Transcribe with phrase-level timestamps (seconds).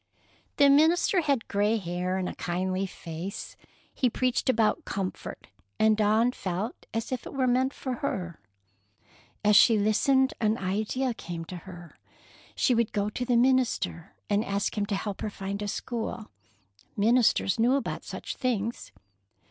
[0.57, 3.55] The minister had gray hair and a kindly face.
[3.93, 5.45] He preached about comfort,
[5.77, 8.39] and Dawn felt as if it were meant for her.
[9.45, 11.99] As she listened, an idea came to her.
[12.55, 16.31] She would go to the minister and ask him to help her find a school.
[16.97, 18.91] Ministers knew about such things.